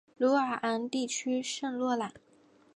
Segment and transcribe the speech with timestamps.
[0.17, 2.11] 鲁瓦昂地区圣洛朗。